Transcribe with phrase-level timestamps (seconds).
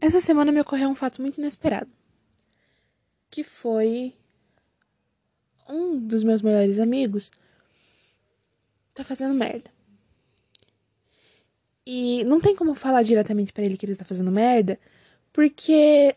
[0.00, 1.90] Essa semana me ocorreu um fato muito inesperado.
[3.30, 4.14] Que foi
[5.68, 7.30] um dos meus melhores amigos
[8.94, 9.70] tá fazendo merda.
[11.86, 14.78] E não tem como falar diretamente para ele que ele tá fazendo merda,
[15.32, 16.14] porque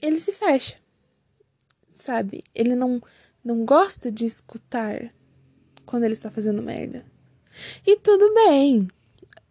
[0.00, 0.76] ele se fecha.
[1.92, 2.44] Sabe?
[2.54, 3.02] Ele não
[3.42, 5.14] não gosta de escutar
[5.84, 7.04] quando ele está fazendo merda.
[7.86, 8.88] E tudo bem.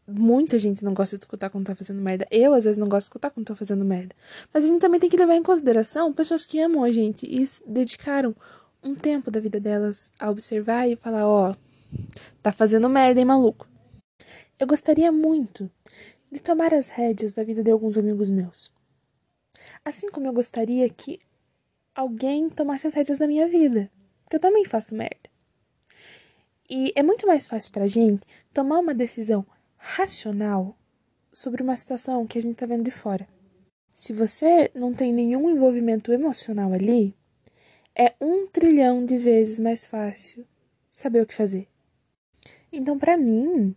[0.08, 2.28] Muita gente não gosta de escutar quando tá fazendo merda.
[2.30, 4.16] Eu, às vezes, não gosto de escutar quando tô fazendo merda.
[4.54, 7.44] Mas a gente também tem que levar em consideração pessoas que amam a gente e
[7.68, 8.36] dedicaram
[8.84, 11.56] um tempo da vida delas a observar e falar: ó, oh,
[12.44, 13.68] tá fazendo merda, hein, maluco?
[14.60, 15.70] Eu gostaria muito
[16.32, 18.72] de tomar as rédeas da vida de alguns amigos meus.
[19.84, 21.20] Assim como eu gostaria que
[21.96, 23.90] alguém tomasse as rédeas da minha vida.
[24.24, 25.30] Porque eu também faço merda.
[26.70, 29.46] E é muito mais fácil pra gente tomar uma decisão
[29.86, 30.76] racional
[31.32, 33.28] sobre uma situação que a gente tá vendo de fora.
[33.94, 37.16] Se você não tem nenhum envolvimento emocional ali,
[37.96, 40.46] é um trilhão de vezes mais fácil
[40.90, 41.68] saber o que fazer.
[42.72, 43.76] Então, para mim,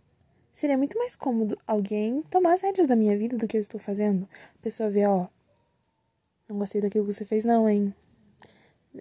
[0.51, 3.79] seria muito mais cômodo alguém tomar as rédeas da minha vida do que eu estou
[3.79, 4.27] fazendo.
[4.55, 5.27] A pessoa vê, ó,
[6.49, 7.93] não gostei daquilo que você fez, não, hein?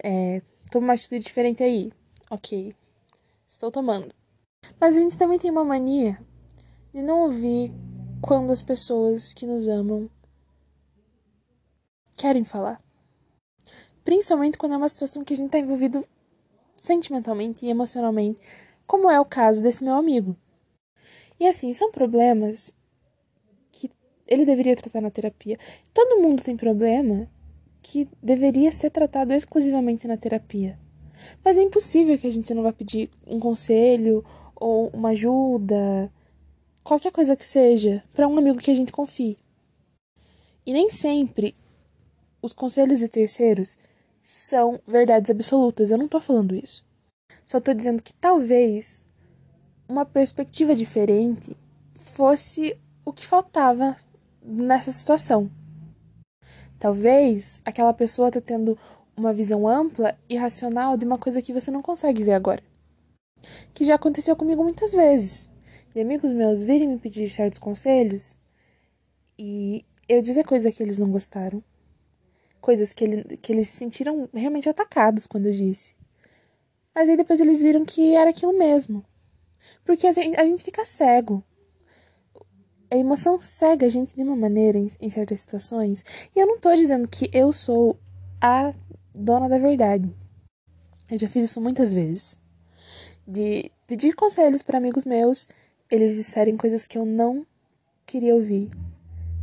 [0.04, 1.90] É, toma uma atitude diferente aí.
[2.30, 2.74] Ok.
[3.48, 4.14] Estou tomando.
[4.78, 6.18] Mas a gente também tem uma mania
[6.92, 7.72] de não ouvir
[8.20, 10.10] quando as pessoas que nos amam
[12.16, 12.82] querem falar.
[14.04, 16.04] Principalmente quando é uma situação que a gente está envolvido
[16.76, 18.40] sentimentalmente e emocionalmente,
[18.86, 20.36] como é o caso desse meu amigo.
[21.38, 22.74] E assim, são problemas
[23.70, 23.90] que
[24.26, 25.56] ele deveria tratar na terapia.
[25.94, 27.28] Todo mundo tem problema
[27.82, 30.78] que deveria ser tratado exclusivamente na terapia.
[31.44, 36.12] Mas é impossível que a gente não vá pedir um conselho ou uma ajuda,
[36.88, 39.36] qualquer coisa que seja, para um amigo que a gente confie.
[40.64, 41.54] E nem sempre
[42.40, 43.78] os conselhos de terceiros
[44.22, 45.90] são verdades absolutas.
[45.90, 46.82] Eu não tô falando isso.
[47.46, 49.06] Só tô dizendo que talvez
[49.86, 51.54] uma perspectiva diferente
[51.92, 52.74] fosse
[53.04, 53.94] o que faltava
[54.42, 55.50] nessa situação.
[56.78, 58.78] Talvez aquela pessoa tá tendo
[59.14, 62.62] uma visão ampla e racional de uma coisa que você não consegue ver agora.
[63.74, 65.50] Que já aconteceu comigo muitas vezes.
[65.98, 68.38] De amigos meus virem me pedir certos conselhos
[69.36, 71.60] e eu dizer coisas que eles não gostaram.
[72.60, 75.96] Coisas que, ele, que eles se sentiram realmente atacados quando eu disse.
[76.94, 79.04] Mas aí depois eles viram que era aquilo mesmo.
[79.84, 81.42] Porque a gente, a gente fica cego
[82.88, 86.04] a emoção cega a gente de uma maneira em, em, certas situações.
[86.32, 87.98] E eu não tô dizendo que eu sou
[88.40, 88.72] a
[89.12, 90.08] dona da verdade.
[91.10, 92.40] Eu já fiz isso muitas vezes.
[93.26, 95.48] De pedir conselhos para amigos meus,
[95.90, 97.46] eles disserem coisas que eu não
[98.06, 98.70] queria ouvir.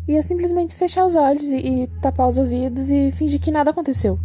[0.07, 3.72] E eu simplesmente fechar os olhos e, e tapar os ouvidos e fingir que nada
[3.72, 4.19] aconteceu.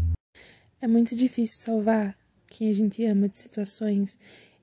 [0.80, 2.16] É muito difícil salvar
[2.46, 4.18] quem a gente ama de situações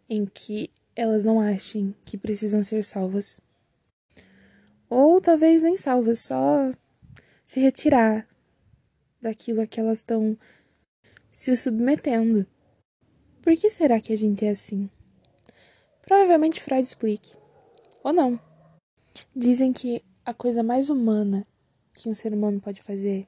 [0.10, 3.40] em que elas não achem que precisam ser salvas.
[4.90, 6.72] Ou talvez nem salvas, só
[7.44, 8.28] se retirar
[9.22, 10.38] daquilo a que elas estão
[11.30, 12.46] se submetendo.
[13.42, 14.90] Por que será que a gente é assim?
[16.02, 17.36] Provavelmente Freud explique.
[18.08, 18.40] Ou não.
[19.36, 21.46] Dizem que a coisa mais humana
[21.92, 23.28] que um ser humano pode fazer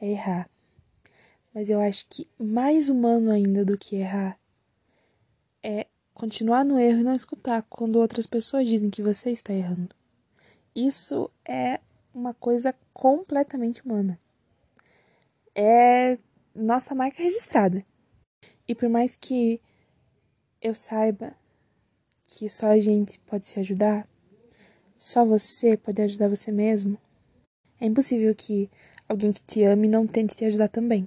[0.00, 0.48] é errar.
[1.52, 4.40] Mas eu acho que mais humano ainda do que errar
[5.62, 9.94] é continuar no erro e não escutar quando outras pessoas dizem que você está errando.
[10.74, 11.78] Isso é
[12.14, 14.18] uma coisa completamente humana.
[15.54, 16.16] É
[16.54, 17.84] nossa marca registrada.
[18.66, 19.60] E por mais que
[20.58, 21.34] eu saiba
[22.40, 24.08] que só a gente pode se ajudar,
[24.96, 26.96] só você pode ajudar você mesmo,
[27.78, 28.70] é impossível que
[29.06, 31.06] alguém que te ame não tente te ajudar também.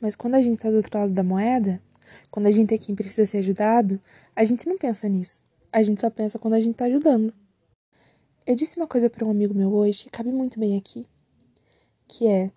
[0.00, 1.80] Mas quando a gente tá do outro lado da moeda,
[2.28, 4.00] quando a gente é quem precisa ser ajudado,
[4.34, 5.44] a gente não pensa nisso.
[5.70, 7.32] A gente só pensa quando a gente tá ajudando.
[8.44, 11.06] Eu disse uma coisa para um amigo meu hoje que cabe muito bem aqui,
[12.08, 12.50] que é: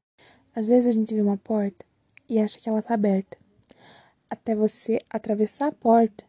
[0.55, 1.85] às vezes a gente vê uma porta
[2.27, 3.37] e acha que ela tá aberta,
[4.27, 6.25] até você atravessar a porta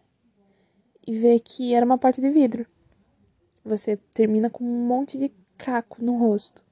[1.06, 2.66] e ver que era uma porta de vidro.
[3.64, 6.62] Você termina com um monte de caco no rosto.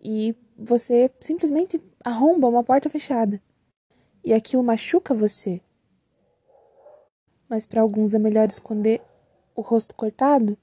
[0.00, 3.40] E você simplesmente arromba uma porta fechada.
[4.22, 5.60] E aquilo machuca você.
[7.48, 9.02] Mas para alguns é melhor esconder
[9.54, 10.56] o rosto cortado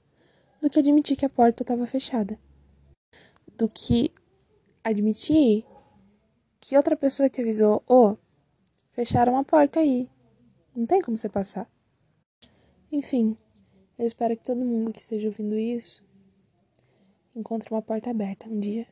[0.60, 2.38] do que admitir que a porta estava fechada.
[3.56, 4.12] Do que
[4.82, 5.64] admitir
[6.60, 8.16] que outra pessoa te avisou: Ô, oh,
[8.90, 10.08] fecharam a porta aí.
[10.74, 11.68] Não tem como você passar.
[12.90, 13.36] Enfim,
[13.98, 16.02] eu espero que todo mundo que esteja ouvindo isso
[17.36, 18.86] encontre uma porta aberta um dia.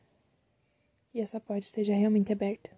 [1.15, 2.76] e essa porta esteja realmente aberta.